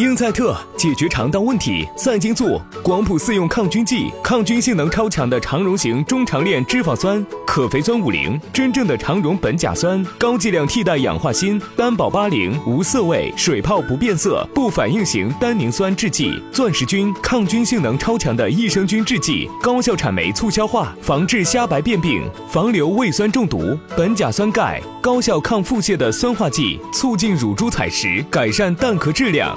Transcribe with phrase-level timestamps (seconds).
[0.00, 2.58] 英赛特解决肠道问题，赛金素。
[2.82, 29.54] 广谱四用抗菌剂，抗菌性能超强的肠溶型中长链脂肪酸，可肥酸五零，真正的肠溶苯甲酸，高剂量替代氧化锌，单保八零，无色味，水泡不变色，不反应型单宁酸制剂，钻石菌抗菌性能超强的益生菌制剂，高效产酶促消化，防治虾白变病，防流胃酸中毒，苯甲酸钙高效抗腹泻的酸化剂，促进乳猪采食，改善蛋壳质量。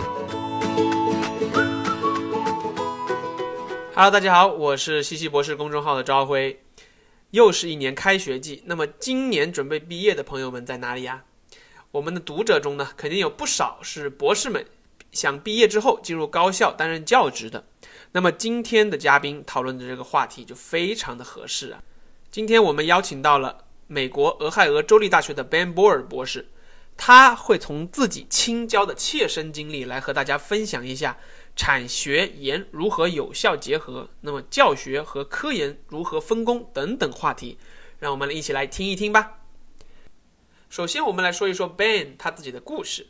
[3.96, 6.60] Hello，大家好，我是西西博士公众号的朝晖。
[7.30, 11.24] 又是一年开学季，那么今年准备毕业的朋友们在哪里呀？
[11.92, 14.66] 我们的读者中呢，肯定有不少是博士们，
[15.12, 17.64] 想毕业之后进入高校担任教职的。
[18.14, 21.84] 那么今天的嘉宾讨论的这个话题就非常的合适啊。
[22.32, 26.48] 今天我们邀请到了美国俄亥俄州立大学的 Ben Boer 博士，
[26.98, 31.16] 他会从自己亲教的切身经历来和大家分享一下。
[31.56, 34.10] 产学研如何有效结合？
[34.22, 37.58] 那么教学和科研如何分工等等话题，
[38.00, 39.40] 让我们一起来听一听吧。
[40.70, 43.08] 首先，我们来说一说 Ben 他自己的故事。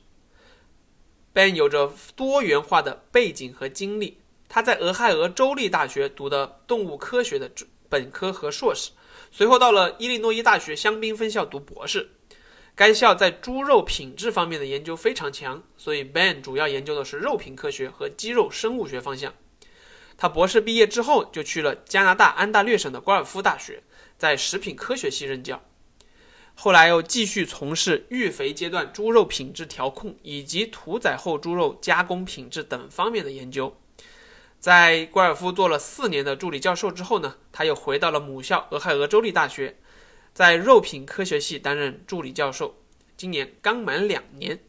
[1.34, 4.20] Ben 有着多元化的背景和经历，
[4.50, 7.50] 他在俄亥俄州立大学读的动物科学的
[7.88, 8.92] 本科和硕士，
[9.32, 12.12] 随后到了伊利诺伊大学香槟分校读博士。
[12.76, 19.34] 该校在猪肉品质方面的研究非常强，所以 Ben 主要研究的是肉品科学和肌肉生物学方向。
[20.18, 23.84] 他博士毕业之后就去了加拿大安大略省的高尔夫大学，
[24.18, 25.62] 在食品科学系任教。
[26.56, 33.76] 后来又继续从事育肥阶段猪肉品质调控以及屠宰后猪肉加工品质等方面的研究。
[34.60, 39.78] 在高尔夫做了四年的助理教授之后呢，他又回到了母校俄亥俄州立大学。
[40.34, 42.76] 在肉品科学系担任助理教授，
[43.16, 44.64] 今年刚满两年。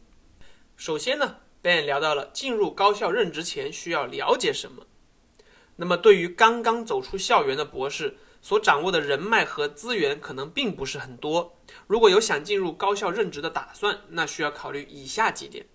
[0.77, 4.85] 首先呢，Ben 聊到了进入高校任职前需要了解什么。
[5.77, 11.57] 那么，对于刚刚走出校园的博士，所掌握的人脉和资源可能并不是很多。
[11.87, 15.65] 如果有想进入高校任职的打算，那需要考虑以下几点：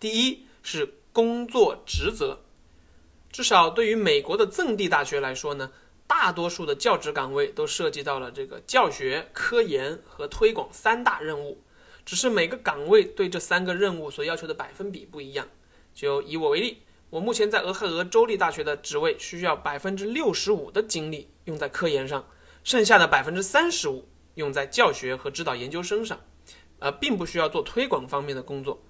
[0.00, 2.40] 第一是工作职责，
[3.30, 5.70] 至少对于美国的赠地大学来说呢。
[6.20, 11.62] 大多数的教职岗位都涉及到了这个教学、科研和推广三大任务，
[12.04, 15.46] 只是每个岗位对这三个任务所要求的百分比不一样。
[15.94, 22.26] 就以我为例，我目前在俄亥俄州立大学的职位需要百分之六十五的精力用在科研上，
[22.64, 26.18] 剩下的百分之三十五用在教学和指导研究生上，
[26.80, 28.82] 呃，并不需要做推广方面的工作。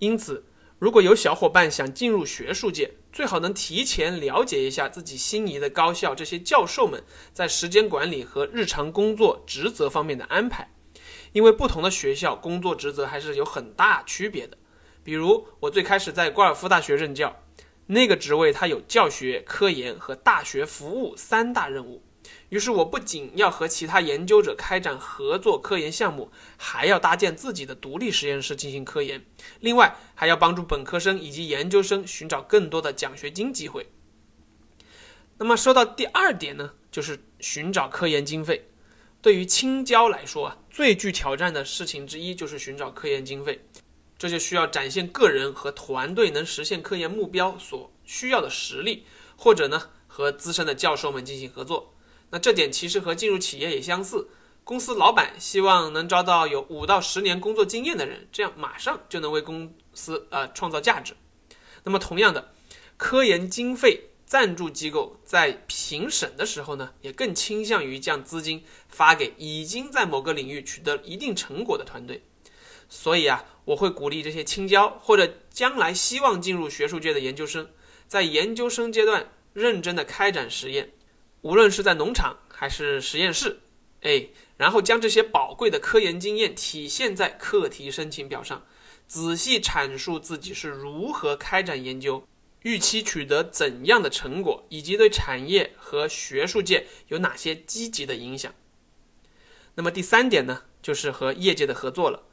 [0.00, 0.44] 因此，
[0.78, 10.70] 如果有小伙伴想进入学术界，最好能提前了解一下自己心仪的高校这些教授们在时间管理和日常工作职责方面的安排，
[11.32, 14.58] 因为不同的学校工作职责还是有很大区别的。
[15.02, 17.34] 比如我最开始在高尔夫大学任教，
[17.86, 22.02] 那个职位它有教学、科研和大学服务三大任务。
[22.48, 29.24] 于是我不仅要和其他研究者开展合作科研项目，还要搭建自己的独立实验室进行科研。
[29.60, 33.86] 另外，还要帮助本科生以及研究生寻找更多的奖学金机会。
[35.38, 38.68] 那么说到第二点呢，就是寻找科研经费。
[39.20, 43.66] 对于青椒来说啊，最具挑战的事情之一就是寻找科研经费。
[44.18, 49.04] 这就需要展现个人和团队能实现科研目标所需要的实力，
[49.36, 51.92] 或者呢，和资深的教授们进行合作。
[52.30, 54.28] 那这点其实和进入企业也相似，
[54.64, 61.14] 公司老板希望能招到有五到十年工作经验的人，这样马上就能为公司呃创造价值。
[61.84, 62.52] 那么同样的，
[62.96, 72.24] 科研经费赞助机构在评审的时候呢，也更倾向于将资金发给已经在某个领域取得一定成果的团队。
[72.88, 77.68] 所以啊，我会鼓励这些青椒或者将来希望进入学术界的研究生，
[78.08, 80.90] 在研究生阶段认真的开展实验。
[81.46, 83.60] 无论是在农场还是实验室，
[84.00, 84.26] 哎，
[84.56, 88.66] 然后将这些宝贵的科研经验体现在课题申请表上，
[89.06, 92.26] 仔细阐述自己是如何开展研究，
[92.62, 98.52] 预期取得怎样的成果，以及对产业和学术界有哪些积极的影响。
[99.76, 102.24] 那么第三点呢，就是和业界的合作了，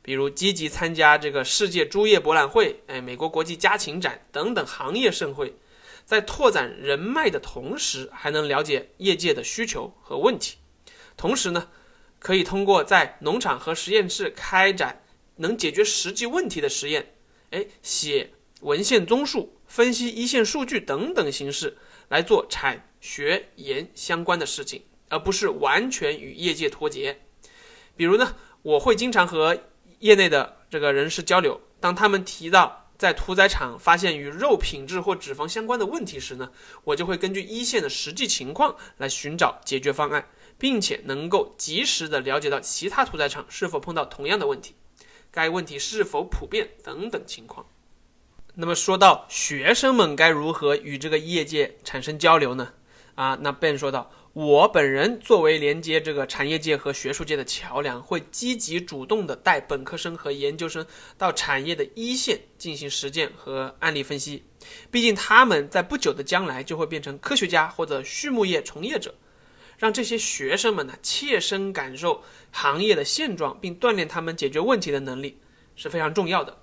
[0.00, 5.56] 比如积极参加这个世界猪业博览会、哎，美国国际家禽展等等行业盛会。
[6.10, 10.56] 在拓展人脉的同时，还能了解业界的需求和问题。
[11.16, 11.68] 同时呢，
[12.18, 15.04] 可以通过在农场和实验室开展
[15.36, 17.14] 能解决实际问题的实验，
[17.50, 21.78] 哎，写文献综述、分析一线数据等等形式
[22.08, 27.20] 来做产学研相关的事情，而不是完全与业界脱节。
[27.96, 29.56] 比如呢，我会经常和
[30.00, 32.79] 业内的这个人士交流，当他们提到。
[33.00, 36.50] 在屠宰场发现与肉品质或脂肪相关的问题时呢，
[36.84, 44.74] 我就会根据一线的实际情况来寻找解决方案，并且能够及时的了解到其他屠宰场是否碰到同样的问题，
[45.30, 47.64] 该问题是否普遍等等情况。
[48.56, 52.74] 那么说到学生们该如何与这个业界产生交流呢？
[53.14, 54.10] 啊，那 Ben 说道。
[54.32, 60.86] 我本人作为连接这个产业界和学术界的桥梁，会积极主动地带本科生和研究生
[61.18, 64.44] 到产业的一线进行实践和案例分析。
[64.88, 69.12] 毕竟他们在不久的将来就会变成科学家或者畜牧业从业者，
[69.76, 72.22] 让这些学生们呢切身感受
[72.52, 75.40] 行业的现状，并锻炼他们解决问题的能力
[75.74, 76.56] 是非常重要的。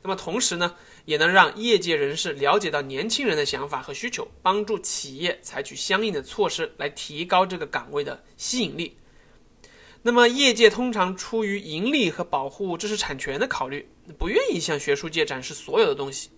[0.00, 0.74] 那么同时呢？
[1.10, 8.96] 也能让业界人士了解到年轻人的想法和需求，帮助企业采取相应的措施来提高这个岗位的吸引力。
[10.02, 16.30] 那么，业界通常出于盈利和保护知识产权的考虑，不愿意向学术界展示所有的东西。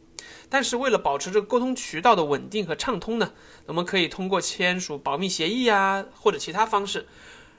[0.48, 3.34] 但是，为了保持这个沟通渠道的稳定和畅通呢，
[3.66, 7.06] 我们可以通过签署保密协议啊，或者其他方式，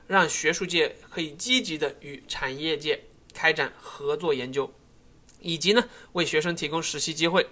[0.08, 3.04] 让学术界可以积极的与产业界
[3.36, 4.74] 开展合作研究。
[5.44, 7.46] 以及呢，为学生提供实习机会，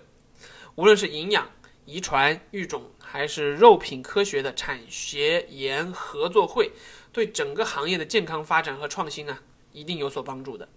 [0.76, 1.52] 无论是营养、
[1.86, 6.72] 遗传、育种，还是肉品科学的产学研合作会，
[7.12, 9.40] 对整个行业的健康发展和创新啊，
[9.74, 10.68] 一定有所帮助的。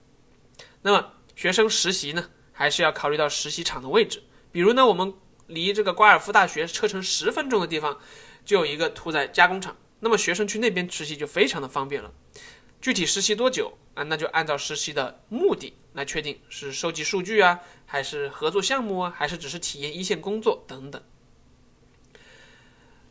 [0.82, 4.22] 那么，学生实习呢，还是要考虑到实习场的位置。
[4.50, 5.14] 比如呢，我们
[5.46, 7.98] 离这个瓜尔夫大学车程十分钟的地方，
[8.44, 12.12] 就有一个屠宰加工厂，那么学生去那边实习就非常的方便了。
[12.80, 14.02] 具体实习多久啊？
[14.02, 21.00] 那就按照实习的目的来确定，是收集数据啊，还是合作项目啊，还是只是体验一线工作等等。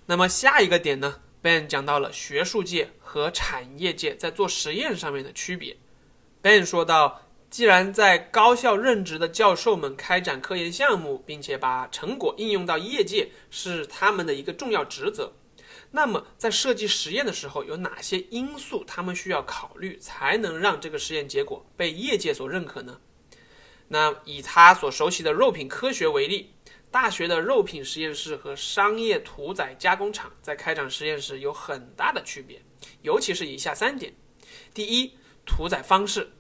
[0.06, 5.78] 那么下一个点呢？Ben 讲到了学术界和产业界在做实验上面的区别。
[6.42, 15.32] Ben 说到，既然在高校任职的教授们开展科研项目，并且把成果应用到业界，是他们的一个重要职责。
[15.96, 23.00] 那么，在设计实验的时候，有哪些因素他们需要考虑，才能让这个实验结果被业界所认可呢？
[23.90, 26.56] 那以他所熟悉的肉品科学为例，
[26.90, 32.60] 大学的肉品实验室和商业屠宰加工厂在开展实验时有很大的区别，
[33.04, 34.16] 尤其是以下三点：
[34.74, 36.32] 第一，屠宰方式，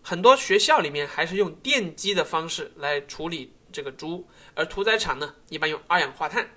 [0.00, 6.48] 很多学校里面还是用电击的方式来处理这个猪，而屠宰场呢，一般用二氧化碳，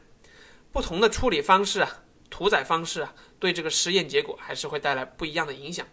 [0.71, 2.03] 不同的处理方式啊。
[2.41, 5.88] 屠宰方式啊，对这个实验结果还是会带来不一样的影响。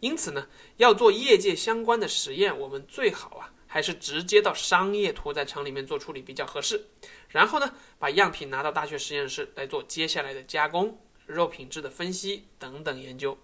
[0.00, 6.90] 因此呢，要做业界相关的实验，我们最好啊，还是直接到商业屠宰场里面做处理比较合适。
[7.28, 13.38] 然后呢，把样品拿到大学实验室来做接下来的加工、肉品质的分析等等研究。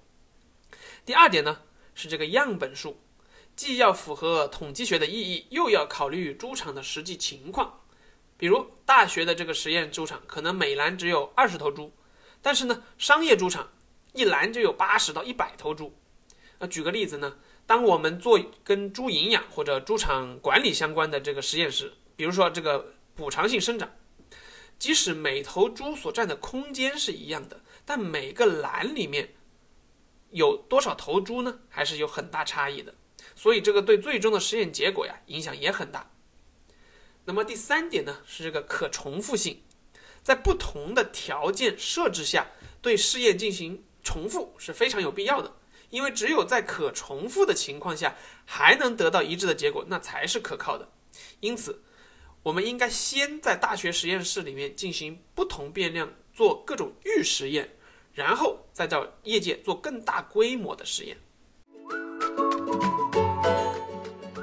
[1.06, 1.62] 第二点呢，
[1.94, 3.00] 是这个样本数，
[3.56, 7.80] 既要符合统计学的意义，又要考虑猪场的实际情况。
[8.36, 11.90] 比如大学的这个实验猪场，可能每栏只有二十头猪。
[12.42, 13.68] 但是呢，商业猪场
[14.12, 15.94] 一栏就有八十到一百头猪。
[16.58, 23.90] 那举个例子呢，当我们做跟猪营养或者猪场管理相关的这个实验时，比如说这个补偿性生长，
[24.78, 29.34] 即使每头猪所占的空间是一样的，但每个栏里面
[30.30, 32.94] 有多少头猪呢，还是有很大差异的。
[33.36, 36.10] 所以这个对最终的实验结果呀，影响也很大。
[37.24, 39.62] 那么第三点呢，是这个可重复性。
[40.22, 42.46] 在不同的条件设置下，
[42.82, 45.54] 对试验进行重复是非常有必要的。
[45.90, 50.88] 因为只有在可重复的情况下，还能得到一致的结果，那才是可靠的。
[51.40, 51.82] 因此，
[52.44, 57.76] 我们应该先在大学实验室里面进行不同变量做各种预实验，
[58.12, 61.16] 然后再到业界做更大规模的实验。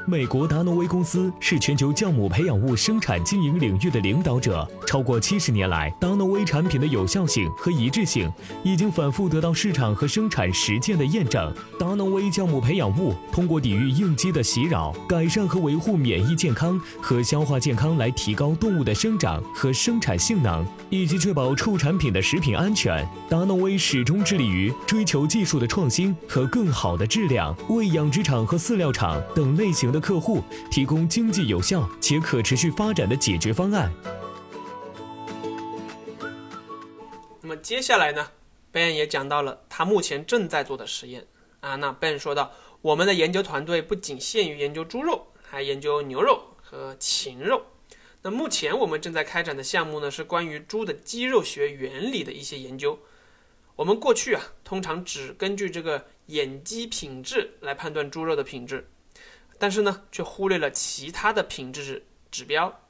[0.10, 4.66] 美国达诺威公司是全球酵母培养物生产经营领域的领导者。
[4.86, 8.32] 超过七十年来，达诺威产品的有效性和一致性
[8.64, 11.54] 已经反复得到市场和生产实践的验证。
[11.78, 23.06] 达诺威酵母培养物通过抵御应激的袭扰，改善和维护免疫健康和消化健康，来提高动物的生长和生产性能，以及确保畜产品的食品安全。
[23.30, 29.97] 达诺威始终致力于追求技术的创新和更好的质量，为养殖场和饲料厂等类型的。
[30.00, 33.92] 客户提供经济有效且可持续发展的解决方案。
[37.42, 38.28] 那么接下来呢
[38.74, 41.26] ，Ben 也讲到了他目前正在做的实验
[41.62, 41.76] 啊。
[41.76, 42.52] 那 Ben 说到，
[42.82, 47.62] 我们的研究团队不仅限于研究猪肉，还研究牛肉和禽肉。
[48.22, 53.00] 那目前我们正在开展的项目呢，是关于猪的肌肉学原理的一些研究。
[53.78, 58.90] 我们过去啊，通常只根据这个眼肌品质来判断猪肉的品质。
[59.58, 62.82] 但是呢，却忽略了其他的品质指标。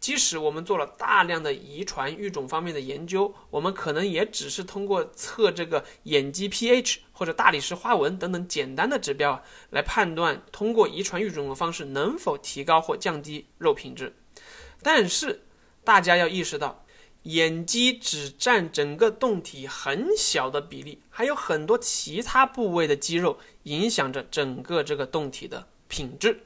[0.00, 14.16] 即使我们做了大量的遗传育种方面的研究，我们可能也只是通过测这个眼肌 pH 或者大理石花纹等等简单的指标来判断通过遗传育种的方式能否提高或降低肉品质。
[14.82, 15.44] 但是
[15.84, 16.84] 大家要意识到，
[17.22, 25.68] 眼肌只占整个胴体很小的比例，还有很多其他部位的肌肉影响着整个这个胴体的。
[25.92, 26.40] 品质，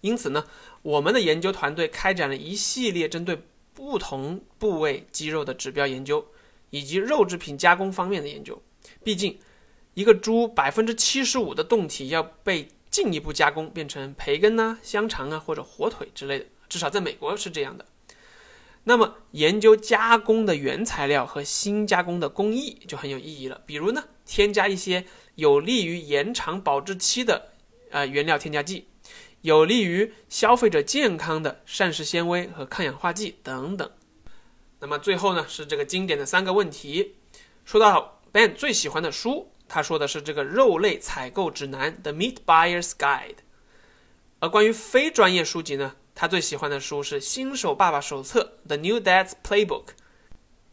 [0.00, 0.44] 因此呢，
[0.82, 3.36] 我们的研究团队开展了一系列针对
[3.74, 6.24] 不同部位肌肉的指标研究，
[6.70, 8.62] 以及肉制品加工方面的研究。
[9.02, 9.36] 毕竟，
[9.94, 17.84] 一个猪百分之七十五的胴体要被进一步加工，变成培根啊、香肠啊或者火腿之类的，至少在美国是这样的。
[18.84, 23.60] 那么，研究加工的原材料和新加工的工艺就很有意义了。
[23.66, 25.04] 比如呢，添加一些
[25.34, 27.50] 有利于延长保质期的
[27.90, 28.86] 呃原料添加剂。
[29.42, 33.90] 有利于消费者健康的膳食纤维和抗氧化剂等等。
[34.80, 37.16] 那么最后呢，是这个经典的三个问题。
[37.64, 43.36] 说到 Ben 最喜欢的书，他说的是这个《肉类采购指南》（The Meat Buyer's Guide）。
[44.38, 49.90] 而关于非专业书籍呢，他最喜欢的书是《新手爸爸手册》（The New Dad's Playbook）。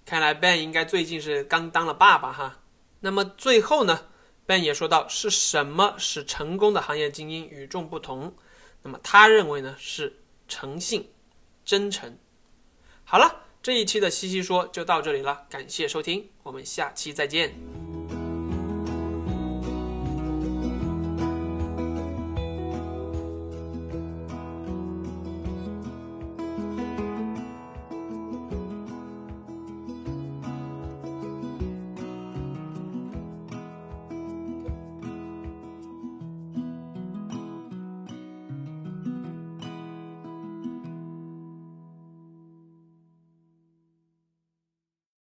[0.05, 2.59] 看来 Ben 应该最近是刚当了爸爸哈。
[2.99, 4.05] 那么最后呢
[4.47, 8.35] ，Ben 也说到是什么使成功的行业精英与众不同？
[8.81, 10.17] 那么他认为呢是
[10.47, 11.09] 诚信、
[11.65, 12.17] 真诚。
[13.03, 17.88] 好了，这一期的西西说就到这里了，感谢收听，我们下期再见。